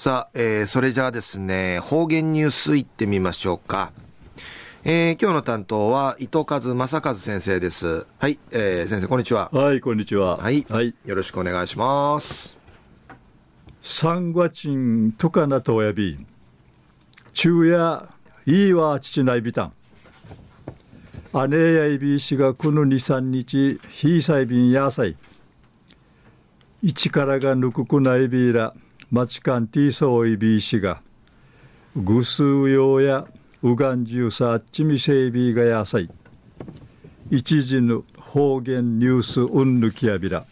[0.00, 3.92] さあ、えー、それじゃあですね、方言ニュースいってみましょうか。
[4.82, 8.06] えー、今日の担当は伊藤和正和先生です。
[8.18, 9.50] はい、えー、先生こんにちは。
[9.52, 10.38] はい、こんにちは。
[10.38, 12.56] はい、はい、よろしくお願いします。
[13.82, 16.26] 三月チントカナトヤビン。
[17.34, 18.08] 昼夜
[18.46, 19.72] いいわ父ないびたん。
[21.50, 25.14] 姉やいびいしがこの二三日ひいさいびんやさい。
[26.80, 28.72] 一からがぬくくないびいら。
[29.12, 31.02] マチカンティーソーイビーシが
[31.96, 33.26] グスーヨーや
[33.60, 36.08] ウガンジューサーチミセイビーがやさい。
[37.28, 40.44] 一時の方言ニュースうんぬきやびら。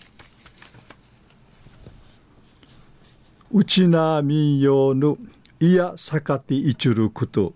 [3.53, 5.19] うちな民謡の
[5.61, 7.55] いやさかていちること。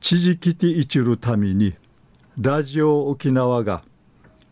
[0.00, 1.74] ちじきていちるために
[2.40, 3.82] ラジオ沖縄が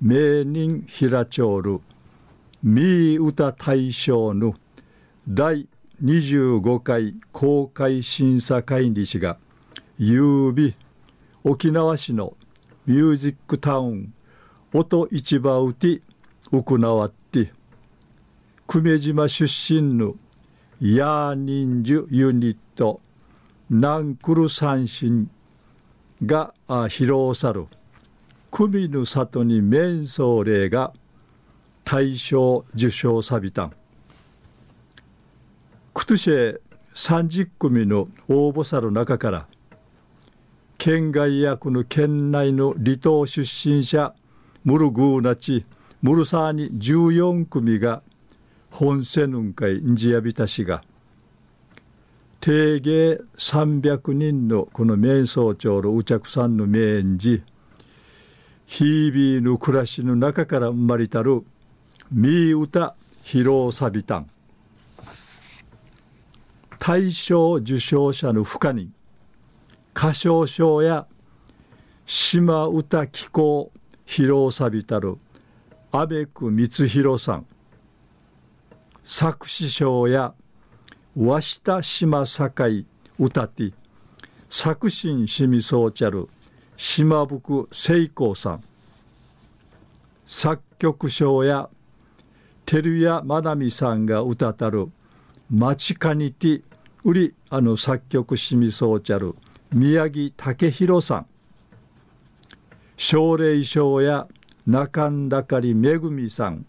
[0.02, 1.80] 名人平町る
[2.62, 4.54] みー歌大賞の
[5.28, 5.66] 第
[6.04, 9.38] 25回公開審査会理事が
[9.98, 10.76] 夕日
[11.42, 12.36] 沖縄市の
[12.86, 14.14] ミュージックタウン
[14.72, 16.00] 音市場うて
[16.52, 17.52] 行わって
[18.68, 20.14] 久米島出身の
[20.80, 23.00] ヤーニンジュユニット
[23.68, 25.28] ナンクル三振
[26.24, 27.66] が披露さる
[28.52, 30.92] 久美の里に面相令が
[31.84, 33.72] 大賞受賞さびたん。
[36.06, 36.60] トゥシェ
[36.94, 39.48] 30組の応募者の中から
[40.78, 44.14] 県外やこの県内の離島出身者
[44.62, 45.66] ムルグーナチ
[46.02, 48.02] ムルサーに14組が
[48.70, 50.84] 本セヌン会ンジヤビタ氏が
[52.38, 57.42] 定芸300人のこの瞑想長のうちゃくさんの名演じ
[58.66, 61.42] ヒービーの暮らしの中から生まれたる
[62.12, 64.30] ミー歌披露サビタン
[66.88, 68.92] 大賞受賞者の負荷に
[69.92, 71.08] 歌唱賞や
[72.04, 73.72] 島歌紀行
[74.06, 75.18] 披露さびたる
[75.90, 77.46] 阿部久光弘さん
[79.04, 80.32] 作詞賞や
[81.16, 82.86] 和下島堺
[83.18, 83.72] 歌って
[84.48, 86.28] 作新しみそうちゃる
[86.76, 88.64] 島福聖光さん
[90.28, 91.68] 作曲賞や
[92.64, 94.88] 照屋真奈美さんが歌たる
[95.50, 96.62] 「待ちかにて
[97.06, 99.36] 売りあの作曲しみそうちゃる
[99.72, 101.26] 宮城武弘さん。
[102.96, 104.26] 奨励賞や
[104.66, 106.66] 中んだかりめぐみさん。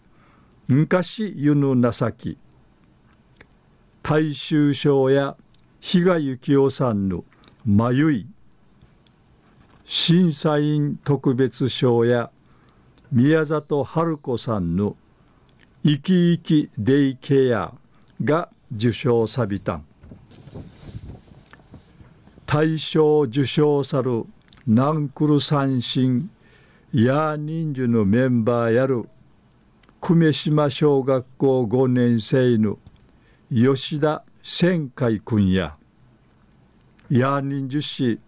[0.68, 2.38] 昔湯の情き
[4.00, 5.36] 大衆賞や
[5.80, 7.24] 比嘉幸雄さんの
[7.66, 8.28] まゆい。
[9.84, 12.30] 審査員特別賞や
[13.10, 14.94] 宮里春子さんの
[15.82, 17.74] 生き生きデイケア
[18.22, 19.87] が受賞さびたん。
[22.50, 24.24] 大賞受賞さる
[24.66, 26.30] ナンクル三振
[26.94, 29.06] ヤーニンジュのメンバーやる
[30.00, 32.78] 久米島小学校5年生の
[33.52, 35.76] 吉田千海君や
[37.10, 38.18] ヤーニンジュ氏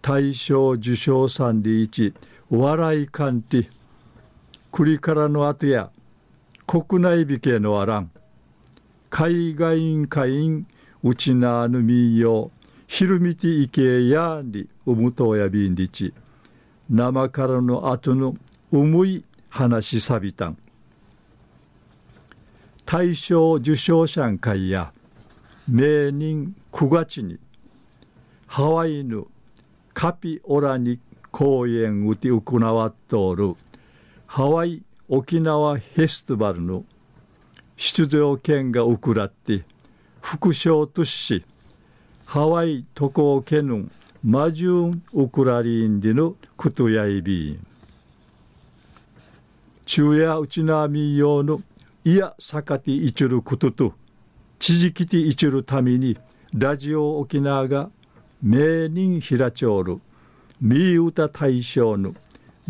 [0.00, 2.14] 大賞受賞さんで一
[2.48, 3.68] 笑い鑑定
[4.72, 5.90] 栗からの後や
[6.66, 8.10] 国内美形のあらん
[9.10, 10.66] 海外委員会員
[11.02, 12.50] うちなぬ民謡
[12.90, 16.12] ひるみていけやりうむとやびんりち。
[16.90, 18.34] 生からの後の
[18.72, 20.58] 重い話さびたん。
[22.84, 24.92] 大賞受賞者会や
[25.68, 27.38] 名人9月に
[28.48, 29.28] ハワイの
[29.94, 30.98] カピオラニ
[31.30, 33.54] 公園うて行わっとる
[34.26, 36.84] ハワイ沖縄フェスティバルの
[37.76, 39.64] 出場権が送らって
[40.20, 41.44] 副賞とし
[42.30, 43.90] ハワイ渡航ケヌン
[44.22, 47.66] マジュンウクラリンディのクトヤイビン
[49.84, 51.60] 昼夜うちなみよの
[52.04, 53.94] いやさかていちることと
[54.60, 56.16] ちじきていちるために
[56.54, 57.90] ラジオ沖縄が
[58.40, 60.00] 名人平町る
[60.60, 62.14] み歌大賞の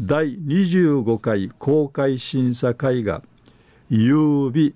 [0.00, 3.22] 第25回公開審査会が
[3.90, 4.74] 夕日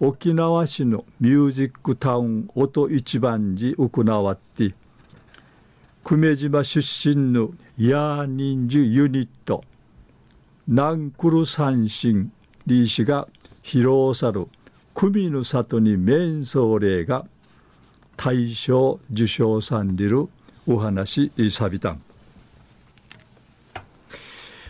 [0.00, 4.72] 沖縄市のミュージックタウン音一番寺行わって
[6.04, 9.64] 久米島出身のヤーニンジュユニット
[10.68, 12.30] ナンクル三振
[12.66, 13.26] リー氏が
[13.64, 14.46] 披露さる
[14.94, 17.26] 久美の里に面相令が
[18.16, 20.28] 大賞受賞さんでる
[20.68, 22.07] お話さびたん。